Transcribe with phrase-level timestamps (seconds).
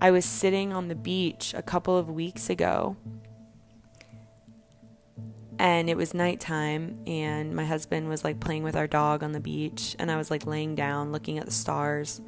[0.00, 2.96] I was sitting on the beach a couple of weeks ago
[5.58, 9.40] and it was nighttime and my husband was like playing with our dog on the
[9.40, 12.22] beach and I was like laying down looking at the stars.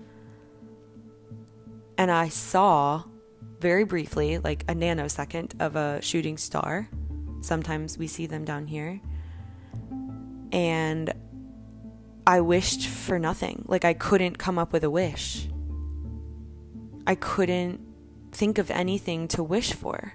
[1.96, 3.04] And I saw
[3.58, 6.90] very briefly like a nanosecond of a shooting star.
[7.40, 9.00] Sometimes we see them down here.
[10.52, 11.14] And
[12.26, 13.64] I wished for nothing.
[13.66, 15.48] Like I couldn't come up with a wish.
[17.04, 17.80] I couldn't
[18.30, 20.12] think of anything to wish for.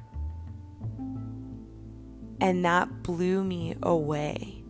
[2.40, 4.64] And that blew me away.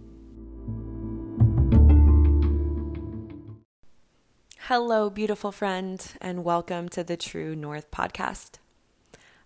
[4.62, 8.58] Hello, beautiful friend, and welcome to the True North podcast.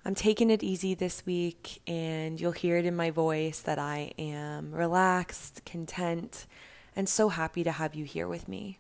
[0.06, 4.14] I'm taking it easy this week, and you'll hear it in my voice that I
[4.18, 6.48] am relaxed, content,
[6.96, 8.80] and so happy to have you here with me.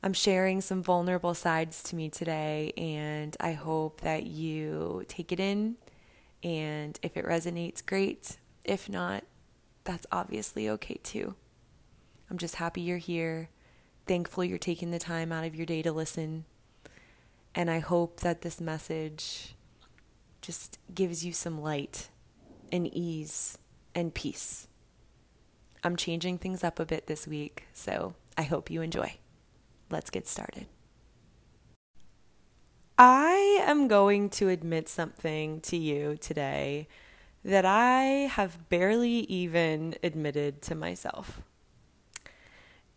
[0.00, 5.40] I'm sharing some vulnerable sides to me today, and I hope that you take it
[5.40, 5.76] in.
[6.44, 8.36] And if it resonates, great.
[8.64, 9.24] If not,
[9.82, 11.34] that's obviously okay too.
[12.30, 13.48] I'm just happy you're here.
[14.06, 16.44] Thankful you're taking the time out of your day to listen.
[17.54, 19.56] And I hope that this message
[20.40, 22.08] just gives you some light
[22.70, 23.58] and ease
[23.96, 24.68] and peace.
[25.82, 29.16] I'm changing things up a bit this week, so I hope you enjoy.
[29.90, 30.66] Let's get started.
[32.98, 36.88] I am going to admit something to you today
[37.44, 41.40] that I have barely even admitted to myself.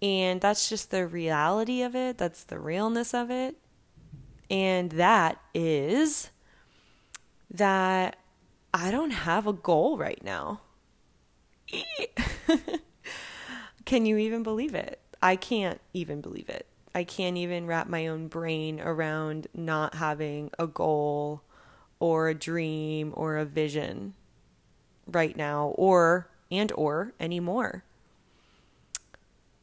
[0.01, 3.55] And that's just the reality of it, that's the realness of it.
[4.49, 6.31] And that is
[7.51, 8.17] that
[8.73, 10.61] I don't have a goal right now.
[13.85, 14.99] Can you even believe it?
[15.21, 16.65] I can't even believe it.
[16.93, 21.41] I can't even wrap my own brain around not having a goal
[21.99, 24.13] or a dream or a vision
[25.07, 27.83] right now or and or anymore.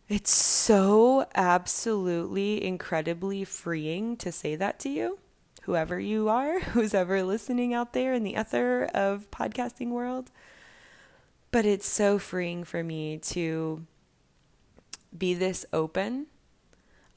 [0.08, 5.18] It's so absolutely incredibly freeing to say that to you,
[5.62, 10.30] whoever you are, who's ever listening out there in the ether of podcasting world.
[11.50, 13.84] But it's so freeing for me to
[15.16, 16.26] be this open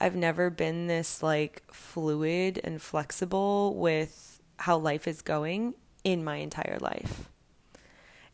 [0.02, 6.38] I've never been this like fluid and flexible with how life is going in my
[6.38, 7.30] entire life.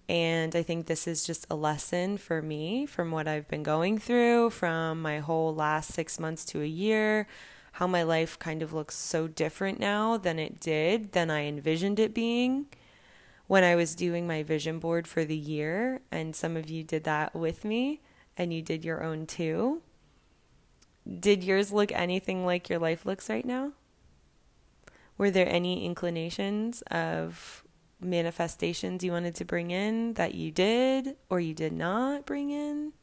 [0.08, 3.98] And I think this is just a lesson for me from what I've been going
[3.98, 7.28] through, from my whole last six months to a year,
[7.74, 12.00] how my life kind of looks so different now than it did, than I envisioned
[12.00, 12.68] it being
[13.48, 16.00] when I was doing my vision board for the year.
[16.14, 18.00] And some of you did that with me,
[18.38, 19.82] and you did your own too.
[21.08, 23.74] Did yours look anything like your life looks right now?
[25.18, 27.64] Were there any inclinations of
[28.00, 32.94] manifestations you wanted to bring in that you did or you did not bring in?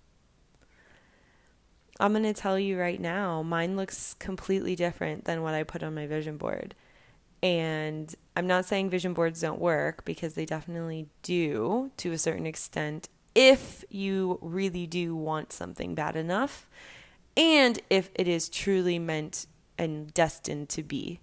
[2.00, 5.82] I'm going to tell you right now, mine looks completely different than what I put
[5.82, 6.74] on my vision board.
[7.42, 12.46] And I'm not saying vision boards don't work because they definitely do to a certain
[12.46, 16.68] extent if you really do want something bad enough
[17.36, 19.46] and if it is truly meant
[19.78, 21.20] and destined to be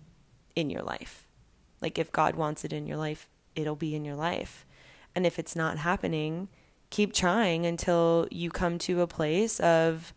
[0.55, 1.27] in your life.
[1.81, 4.65] Like if God wants it in your life, it'll be in your life.
[5.15, 6.49] And if it's not happening,
[6.89, 10.13] keep trying until you come to a place of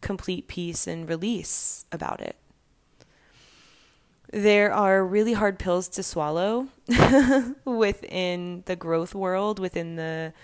[0.00, 2.36] complete peace and release about it.
[4.30, 6.68] There are really hard pills to swallow
[7.64, 10.34] within the growth world, within the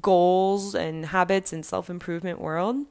[0.00, 2.84] goals and habits and self improvement world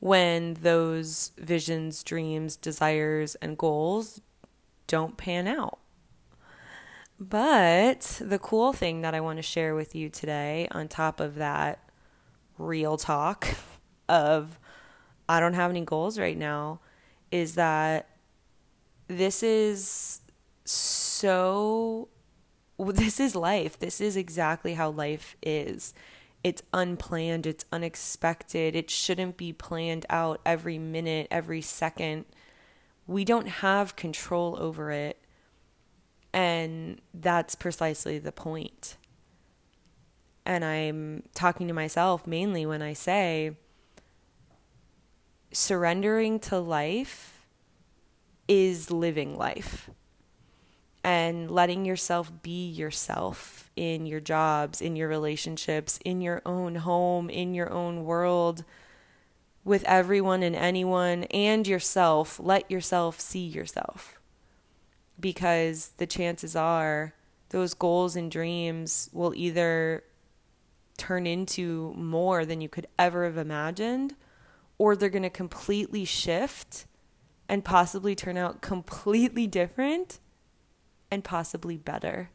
[0.00, 4.20] when those visions, dreams, desires, and goals
[4.86, 5.78] don't pan out.
[7.18, 11.34] But the cool thing that I want to share with you today, on top of
[11.34, 11.78] that
[12.58, 13.46] real talk
[14.08, 14.58] of
[15.28, 16.80] I don't have any goals right now,
[17.30, 18.08] is that
[19.06, 20.22] this is
[20.64, 22.08] so,
[22.78, 23.78] this is life.
[23.78, 25.92] This is exactly how life is
[26.42, 32.24] it's unplanned, it's unexpected, it shouldn't be planned out every minute, every second.
[33.06, 35.18] We don't have control over it.
[36.32, 38.96] And that's precisely the point.
[40.46, 43.56] And I'm talking to myself mainly when I say
[45.52, 47.44] surrendering to life
[48.48, 49.90] is living life
[51.02, 57.30] and letting yourself be yourself in your jobs, in your relationships, in your own home,
[57.30, 58.64] in your own world,
[59.64, 62.38] with everyone and anyone and yourself.
[62.42, 64.18] Let yourself see yourself.
[65.18, 67.14] because the chances are
[67.50, 70.02] those goals and dreams will either
[70.96, 74.14] turn into more than you could ever have imagined,
[74.78, 76.86] or they're going to completely shift
[77.48, 80.18] and possibly turn out completely different
[81.10, 82.30] and possibly better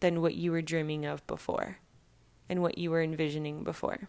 [0.00, 1.78] than what you were dreaming of before
[2.48, 4.08] and what you were envisioning before.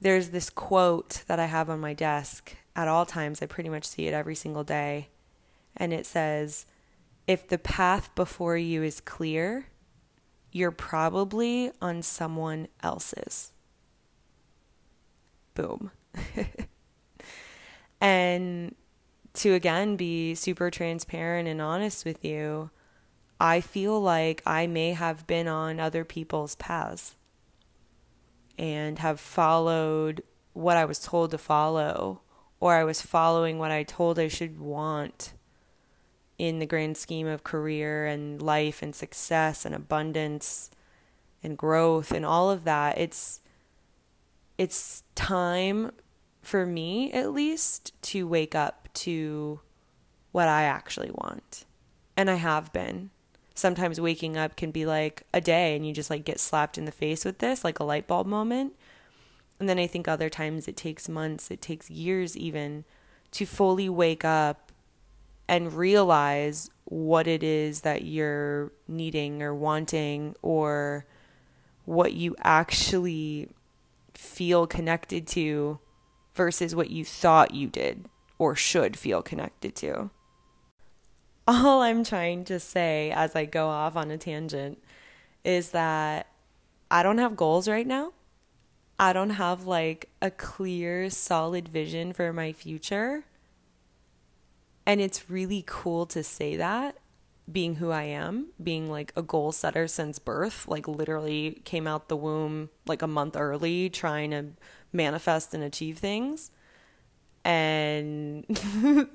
[0.00, 3.40] There's this quote that I have on my desk at all times.
[3.40, 5.08] I pretty much see it every single day.
[5.76, 6.66] And it says,
[7.26, 9.68] If the path before you is clear,
[10.52, 13.52] you're probably on someone else's.
[15.54, 15.90] Boom.
[18.00, 18.74] and
[19.36, 22.70] to again be super transparent and honest with you,
[23.40, 27.16] I feel like I may have been on other people's paths
[28.58, 30.22] and have followed
[30.54, 32.22] what I was told to follow,
[32.60, 35.34] or I was following what I told I should want
[36.38, 40.70] in the grand scheme of career and life and success and abundance
[41.42, 42.98] and growth and all of that.
[42.98, 43.40] It's
[44.58, 45.92] it's time
[46.40, 49.60] for me at least to wake up to
[50.32, 51.64] what I actually want.
[52.16, 53.10] And I have been
[53.54, 56.84] sometimes waking up can be like a day and you just like get slapped in
[56.84, 58.74] the face with this, like a light bulb moment.
[59.58, 62.84] And then I think other times it takes months, it takes years even
[63.32, 64.72] to fully wake up
[65.48, 71.06] and realize what it is that you're needing or wanting or
[71.84, 73.48] what you actually
[74.14, 75.78] feel connected to
[76.34, 78.06] versus what you thought you did
[78.38, 80.10] or should feel connected to
[81.46, 84.82] all I'm trying to say as I go off on a tangent
[85.44, 86.26] is that
[86.90, 88.12] I don't have goals right now.
[88.98, 93.24] I don't have like a clear, solid vision for my future.
[94.84, 96.96] And it's really cool to say that,
[97.50, 102.08] being who I am, being like a goal setter since birth, like literally came out
[102.08, 104.46] the womb like a month early trying to
[104.92, 106.50] manifest and achieve things
[107.46, 108.44] and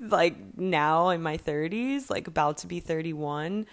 [0.00, 3.66] like now in my 30s like about to be 31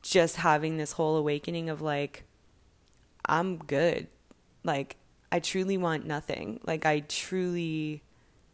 [0.00, 2.24] just having this whole awakening of like
[3.26, 4.08] i'm good.
[4.64, 4.96] Like
[5.30, 6.58] i truly want nothing.
[6.64, 8.02] Like i truly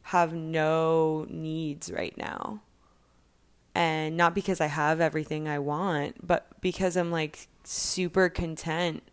[0.02, 2.61] have no needs right now.
[3.76, 9.05] And not because i have everything i want but because i'm like super content.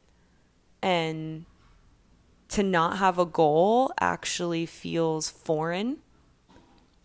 [0.81, 1.45] And
[2.49, 5.97] to not have a goal actually feels foreign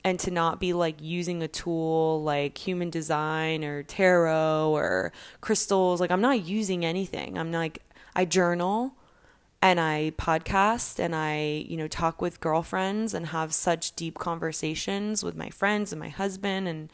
[0.05, 6.01] and to not be like using a tool like human design or tarot or crystals
[6.01, 7.39] like i'm not using anything.
[7.39, 7.83] I'm like
[8.15, 8.95] i journal
[9.63, 15.23] and i podcast and i you know talk with girlfriends and have such deep conversations
[15.23, 16.91] with my friends and my husband and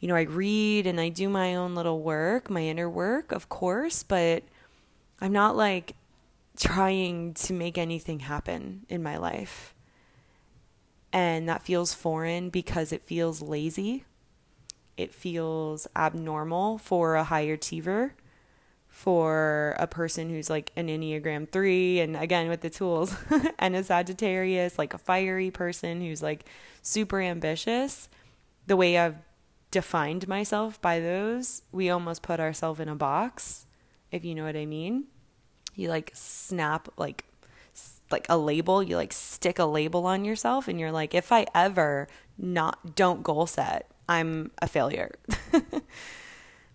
[0.00, 3.48] you know i read and i do my own little work my inner work of
[3.48, 4.42] course but
[5.20, 5.94] i'm not like
[6.56, 9.74] trying to make anything happen in my life
[11.12, 14.04] and that feels foreign because it feels lazy.
[14.96, 18.14] It feels abnormal for a high achiever,
[18.88, 23.14] for a person who's like an Enneagram 3, and again with the tools,
[23.58, 26.44] and a Sagittarius, like a fiery person who's like
[26.82, 28.08] super ambitious.
[28.66, 29.16] The way I've
[29.70, 33.66] defined myself by those, we almost put ourselves in a box,
[34.10, 35.04] if you know what I mean.
[35.74, 37.24] You like snap like
[38.10, 41.46] like a label you like stick a label on yourself and you're like if i
[41.54, 45.14] ever not don't goal set i'm a failure.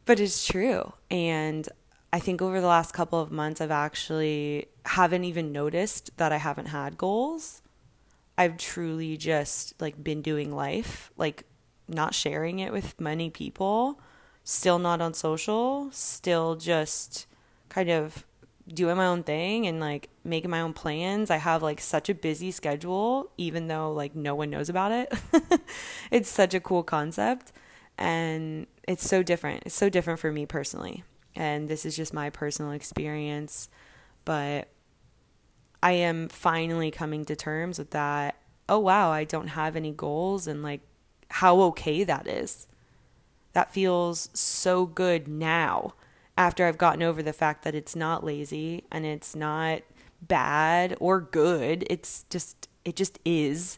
[0.06, 0.94] But it's true.
[1.10, 1.68] And
[2.12, 6.38] i think over the last couple of months i've actually haven't even noticed that i
[6.38, 7.62] haven't had goals.
[8.38, 11.44] I've truly just like been doing life like
[11.88, 14.00] not sharing it with many people
[14.44, 17.28] still not on social still just
[17.70, 18.26] kind of
[18.72, 21.30] doing my own thing and like making my own plans.
[21.30, 25.14] I have like such a busy schedule, even though like no one knows about it.
[26.12, 27.52] it's such a cool concept
[27.98, 29.64] and it's so different.
[29.66, 31.04] It's so different for me personally.
[31.36, 33.70] And this is just my personal experience.
[34.24, 34.70] But
[35.82, 38.38] I am finally coming to terms with that.
[38.70, 40.82] Oh, wow, I don't have any goals and like
[41.30, 42.68] how okay that is.
[43.52, 45.94] That feels so good now
[46.38, 49.82] after I've gotten over the fact that it's not lazy and it's not
[50.22, 51.86] bad or good.
[51.90, 53.78] It's just, it just is.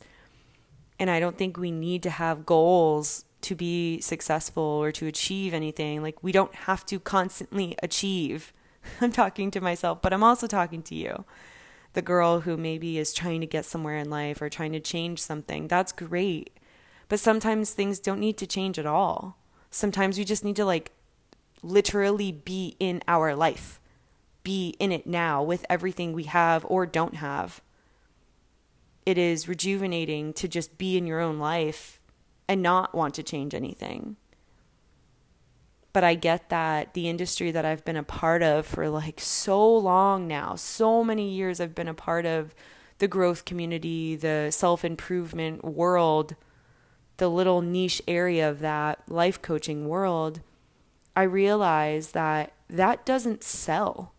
[0.99, 5.53] And I don't think we need to have goals to be successful or to achieve
[5.53, 6.01] anything.
[6.01, 8.53] Like, we don't have to constantly achieve.
[9.01, 11.25] I'm talking to myself, but I'm also talking to you.
[11.93, 15.21] The girl who maybe is trying to get somewhere in life or trying to change
[15.21, 15.67] something.
[15.67, 16.57] That's great.
[17.07, 19.37] But sometimes things don't need to change at all
[19.75, 20.93] Sometimes we just need to like
[21.65, 23.79] literally be in our life,
[24.43, 27.61] be in it now with everything we have or don't have.
[29.05, 32.01] It is rejuvenating to just be in your own life
[32.47, 34.15] and not want to change anything.
[35.93, 39.75] But I get that the industry that I've been a part of for like so
[39.77, 42.53] long now, so many years I've been a part of
[42.97, 46.35] the growth community, the self improvement world
[47.17, 50.41] the little niche area of that life coaching world,
[51.15, 54.13] I realize that that doesn't sell.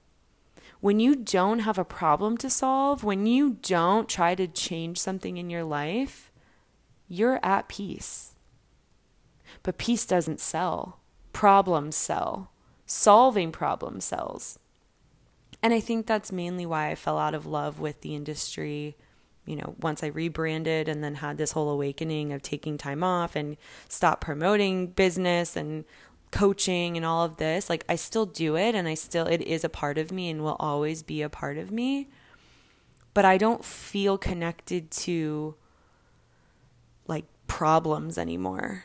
[0.81, 5.37] When you don't have a problem to solve, when you don't try to change something
[5.37, 6.31] in your life,
[7.09, 8.35] you're at peace.
[9.63, 11.01] But peace doesn't sell.
[11.33, 12.51] Problems sell.
[12.87, 14.59] Solving problems sells.
[15.63, 18.97] And I think that's mainly why I fell out of love with the industry
[19.47, 23.37] you know, once I rebranded and then had this whole awakening of taking time off
[23.37, 23.57] and
[23.89, 25.85] stop promoting business and
[26.31, 29.65] coaching and all of this, like I still do it and I still, it is
[29.65, 32.09] a part of me and will always be a part of me.
[33.15, 35.55] But I don't feel connected to
[37.07, 38.85] like problems anymore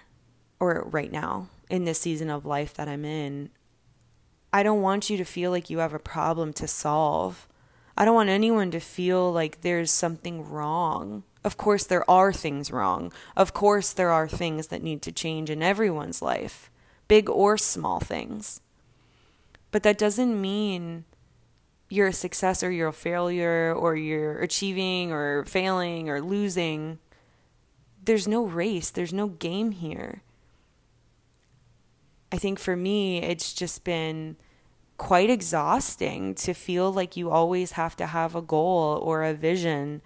[0.59, 3.49] or right now in this season of life that I'm in.
[4.53, 7.47] I don't want you to feel like you have a problem to solve.
[7.97, 11.23] I don't want anyone to feel like there's something wrong.
[11.43, 13.11] Of course, there are things wrong.
[13.35, 16.69] Of course, there are things that need to change in everyone's life,
[17.11, 18.61] big or small things.
[19.71, 21.03] But that doesn't mean
[21.89, 26.99] you're a success or you're a failure or you're achieving or failing or losing.
[28.01, 30.21] There's no race, there's no game here.
[32.31, 34.37] I think for me, it's just been
[34.95, 40.01] quite exhausting to feel like you always have to have a goal or a vision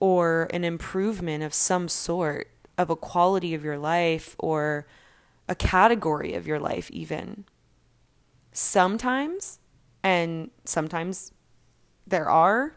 [0.00, 4.88] or an improvement of some sort of a quality of your life or
[5.48, 7.44] a category of your life, even.
[8.52, 9.60] Sometimes,
[10.02, 11.32] and sometimes
[12.06, 12.76] there are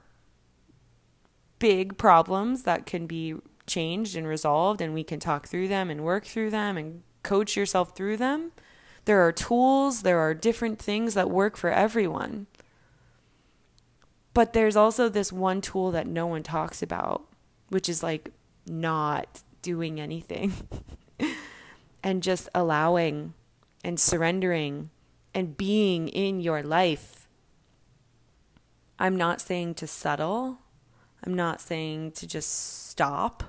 [1.59, 3.35] big problems that can be
[3.67, 7.55] changed and resolved, and we can talk through them and work through them and coach
[7.55, 8.51] yourself through them.
[9.05, 12.47] There are tools, there are different things that work for everyone.
[14.33, 17.27] But there's also this one tool that no one talks about,
[17.69, 18.31] which is like
[18.65, 20.53] not doing anything
[22.03, 23.33] and just allowing
[23.83, 24.89] and surrendering
[25.33, 27.27] and being in your life.
[28.99, 30.59] I'm not saying to settle.
[31.25, 33.43] I'm not saying to just stop.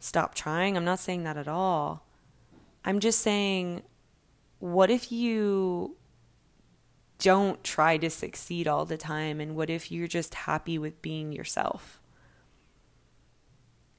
[0.00, 0.76] Stop trying.
[0.76, 2.06] I'm not saying that at all.
[2.84, 3.82] I'm just saying
[4.58, 5.96] what if you
[7.18, 9.40] don't try to succeed all the time?
[9.40, 12.00] And what if you're just happy with being yourself?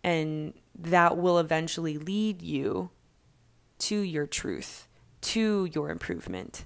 [0.04, 2.92] And that will eventually lead you
[3.80, 4.88] to your truth,
[5.22, 6.66] to your improvement,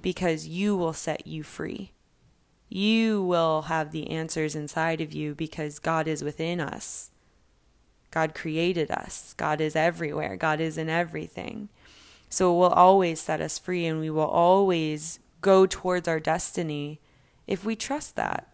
[0.00, 1.92] because you will set you free.
[2.68, 7.10] You will have the answers inside of you because God is within us.
[8.10, 9.34] God created us.
[9.36, 10.36] God is everywhere.
[10.36, 11.68] God is in everything.
[12.28, 17.00] So it will always set us free and we will always go towards our destiny
[17.46, 18.48] if we trust that.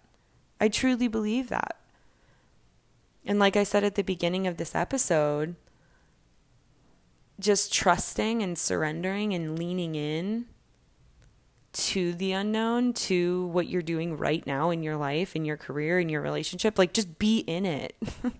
[0.60, 1.76] I truly believe that.
[3.24, 5.54] And like I said at the beginning of this episode,
[7.40, 10.46] just trusting and surrendering and leaning in
[11.72, 16.00] to the unknown, to what you're doing right now in your life, in your career,
[16.00, 17.94] in your relationship, like just be in it.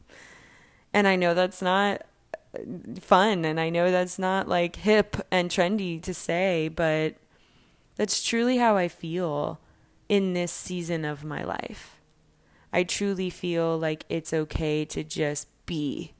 [0.92, 2.02] and I know that's not
[3.00, 7.14] fun and I know that's not like hip and trendy to say, but
[7.96, 9.60] that's truly how I feel
[10.08, 12.00] in this season of my life.
[12.72, 16.12] I truly feel like it's okay to just be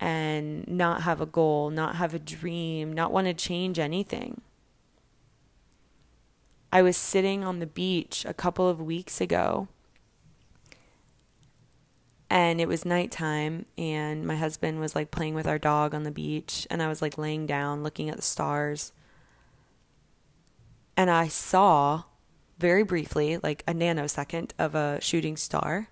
[0.00, 4.40] and not have a goal, not have a dream, not want to change anything.
[6.72, 9.68] I was sitting on the beach a couple of weeks ago
[12.30, 16.12] and it was nighttime and my husband was like playing with our dog on the
[16.12, 18.92] beach and I was like laying down looking at the stars.
[20.96, 22.04] And I saw
[22.58, 25.88] very briefly like a nanosecond of a shooting star.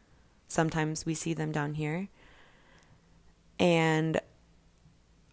[0.46, 2.08] Sometimes we see them down here
[3.58, 4.20] and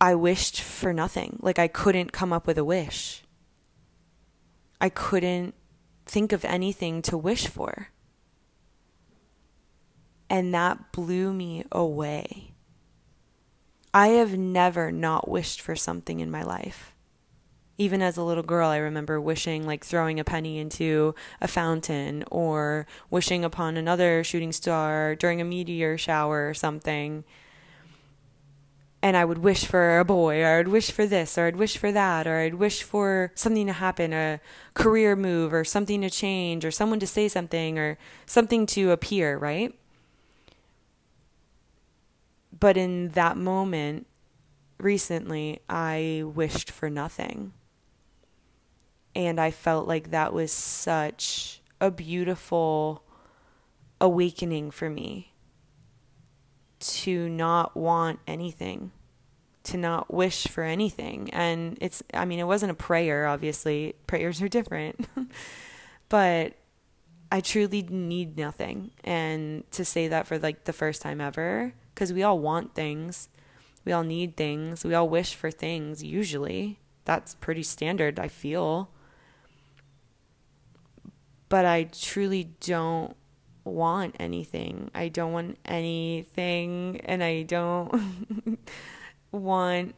[0.02, 3.24] I wished for nothing like I couldn't come up with a wish
[4.82, 5.56] I couldn't
[6.06, 7.90] think of anything to wish for
[10.30, 12.52] and that blew me away.
[13.94, 16.94] I have never not wished for something in my life.
[17.78, 22.24] Even as a little girl, I remember wishing, like throwing a penny into a fountain
[22.32, 27.24] or wishing upon another shooting star during a meteor shower or something.
[29.06, 31.78] And I would wish for a boy, or I'd wish for this, or I'd wish
[31.78, 34.42] for that, or I'd wish for something to happen, a
[34.74, 39.38] career move, or something to change, or someone to say something, or something to appear,
[39.38, 39.76] right?
[42.60, 44.08] But in that moment,
[44.80, 47.54] recently, I wished for nothing.
[49.14, 53.04] And I felt like that was such a beautiful
[54.02, 55.36] awakening for me
[56.80, 58.92] to not want anything,
[59.66, 61.30] to not wish for anything.
[61.32, 63.96] And it's, I mean, it wasn't a prayer, obviously.
[64.08, 65.08] Prayers are different.
[66.10, 66.54] but
[67.32, 68.92] I truly need nothing.
[69.04, 73.30] And to say that for like the first time ever, because we all want things,
[73.84, 76.80] we all need things, we all wish for things, usually.
[77.06, 78.90] That's pretty standard, I feel.
[81.50, 83.16] But I truly don't
[83.64, 84.92] want anything.
[84.94, 88.60] I don't want anything and I don't
[89.32, 89.96] want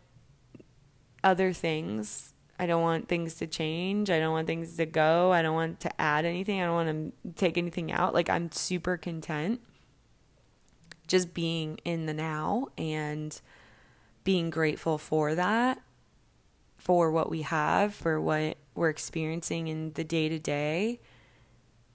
[1.23, 2.33] other things.
[2.59, 4.09] I don't want things to change.
[4.09, 5.31] I don't want things to go.
[5.31, 6.61] I don't want to add anything.
[6.61, 8.13] I don't want to take anything out.
[8.13, 9.61] Like I'm super content
[11.07, 13.39] just being in the now and
[14.23, 15.81] being grateful for that,
[16.77, 20.99] for what we have, for what we're experiencing in the day to day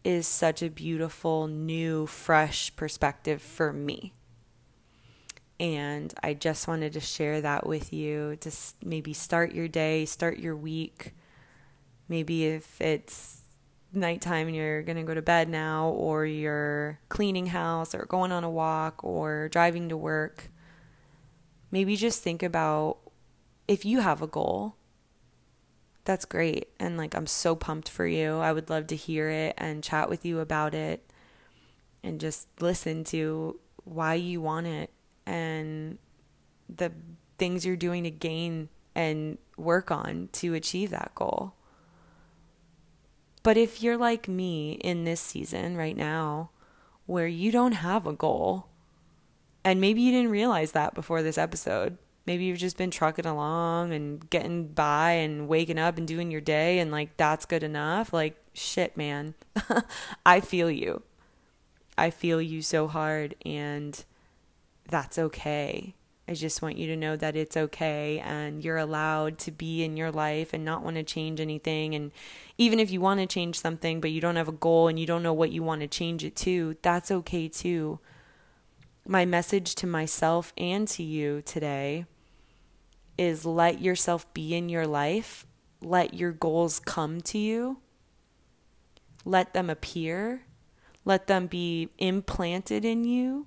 [0.02, 4.12] is such a beautiful, new, fresh perspective for me.
[5.62, 8.50] And I just wanted to share that with you to
[8.84, 11.14] maybe start your day, start your week.
[12.08, 13.42] Maybe if it's
[13.92, 18.32] nighttime and you're going to go to bed now, or you're cleaning house, or going
[18.32, 20.50] on a walk, or driving to work,
[21.70, 22.98] maybe just think about
[23.68, 24.74] if you have a goal
[26.04, 26.70] that's great.
[26.80, 28.38] And like, I'm so pumped for you.
[28.38, 31.08] I would love to hear it and chat with you about it
[32.02, 34.90] and just listen to why you want it
[35.26, 35.98] and
[36.68, 36.92] the
[37.38, 41.54] things you're doing to gain and work on to achieve that goal.
[43.42, 46.50] But if you're like me in this season right now,
[47.06, 48.68] where you don't have a goal,
[49.64, 53.92] and maybe you didn't realize that before this episode, maybe you've just been trucking along
[53.92, 58.12] and getting by and waking up and doing your day and like that's good enough
[58.12, 59.34] like shit man
[60.26, 61.02] i feel you
[61.96, 64.04] i feel you so hard and
[64.88, 65.94] that's okay.
[66.28, 69.96] I just want you to know that it's okay and you're allowed to be in
[69.96, 71.94] your life and not want to change anything.
[71.94, 72.12] And
[72.58, 75.06] even if you want to change something but you don't have a goal and you
[75.06, 77.98] don't know what you want to change it to that's okay too.
[79.06, 82.06] My message to myself and to you today
[83.18, 85.44] is let yourself be in your life,
[85.80, 87.78] let your goals come to you,
[89.24, 90.42] let them appear,
[91.04, 93.46] let them be implanted in you,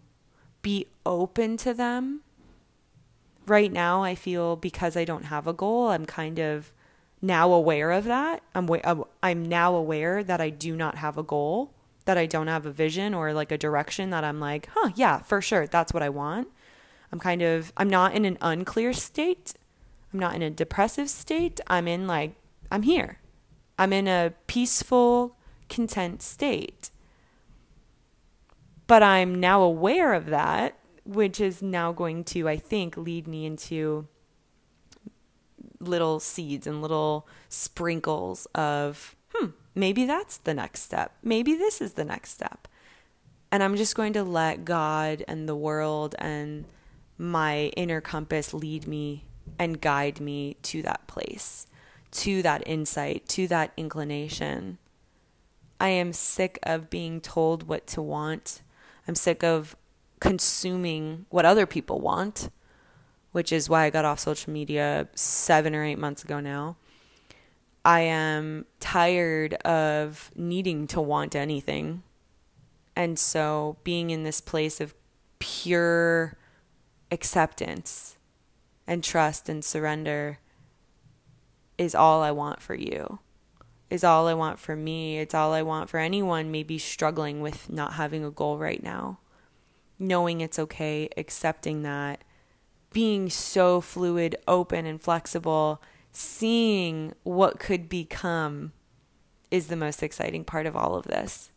[0.66, 2.22] be open to them.
[3.46, 6.74] Right now, I feel because I don't have a goal, I'm kind of
[7.22, 8.42] now aware of that.
[8.56, 8.68] I'm
[9.22, 11.72] I'm now aware that I do not have a goal,
[12.06, 15.20] that I don't have a vision or like a direction that I'm like, "Huh, yeah,
[15.20, 16.48] for sure, that's what I want."
[17.12, 19.54] I'm kind of I'm not in an unclear state.
[20.12, 21.62] I'm not in a depressive state.
[21.68, 22.34] I'm in like
[22.72, 23.20] I'm here.
[23.78, 25.36] I'm in a peaceful,
[25.70, 26.90] content state.
[28.88, 33.46] But I'm now aware of that, which is now going to I think lead me
[33.46, 34.08] into
[35.80, 41.12] little seeds and little sprinkles of hmm, maybe that's the next step.
[41.24, 42.68] Maybe this is the next step.
[43.52, 46.66] And I'm just going to let God and the world and
[47.18, 49.26] my inner compass lead me
[49.58, 51.68] and guide me to that place,
[52.12, 54.78] to that insight, to that inclination.
[55.80, 58.62] I am sick of being told what to want.
[59.08, 59.76] I'm sick of
[60.20, 62.50] consuming what other people want,
[63.32, 66.78] which is why I got off social media seven or eight months ago now.
[67.84, 72.02] I am tired of needing to want anything.
[72.96, 74.96] And so being in this place of
[75.38, 76.38] pure
[77.12, 78.18] acceptance
[78.88, 80.40] and trust and surrender
[81.78, 83.20] is all I want for you.
[83.96, 85.20] Is all I want for me.
[85.20, 89.20] It's all I want for anyone maybe struggling with not having a goal right now.
[89.98, 92.22] Knowing it's okay, accepting that,
[92.92, 95.82] being so fluid, open, and flexible,
[96.12, 98.74] seeing what could become
[99.50, 101.54] is the most exciting part of all of this.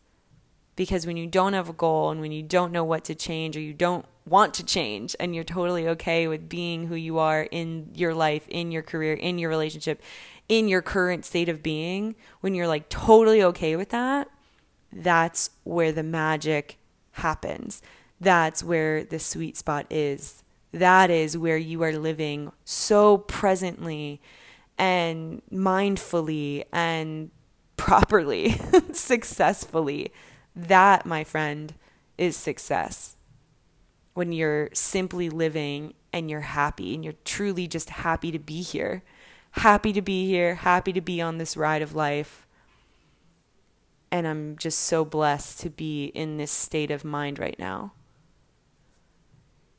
[0.78, 3.56] Because when you don't have a goal and when you don't know what to change
[3.56, 7.42] or you don't want to change and you're totally okay with being who you are
[7.42, 10.00] in your life, in your career, in your relationship,
[10.48, 14.28] in your current state of being, when you're like totally okay with that,
[14.92, 16.78] that's where the magic
[17.10, 17.82] happens.
[18.20, 20.44] That's where the sweet spot is.
[20.70, 24.20] that is where you are living so presently
[24.78, 27.32] and mindfully and
[27.76, 28.60] properly,
[28.92, 30.12] successfully.
[30.58, 31.72] That, my friend,
[32.18, 33.16] is success.
[34.14, 39.02] When you're simply living and you're happy and you're truly just happy to be here,
[39.52, 42.46] happy to be here, happy to be on this ride of life.
[44.10, 47.92] And I'm just so blessed to be in this state of mind right now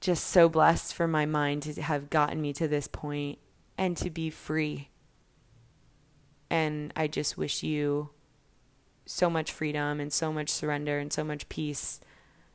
[0.02, 3.38] just so blessed for my mind to have gotten me to this point
[3.78, 4.89] and to be free.
[6.50, 8.10] And I just wish you
[9.10, 12.00] so much freedom and so much surrender and so much peace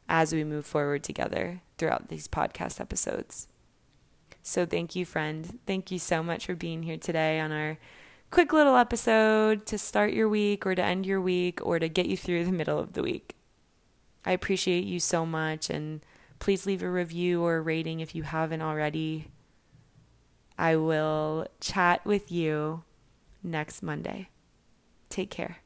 [0.09, 3.49] as we move forward together throughout these podcast episodes.
[4.43, 5.59] So, thank you, friend.
[5.67, 7.79] Thank you so much for being here today on our
[8.31, 12.07] quick little episode to start your week or to end your week or to get
[12.07, 13.37] you through the middle of the week.
[14.25, 16.05] I appreciate you so much and
[16.45, 19.29] Please leave a review or a rating if you haven't already.
[20.59, 22.83] I will chat with you
[23.43, 24.29] next Monday.
[25.09, 25.64] Take care.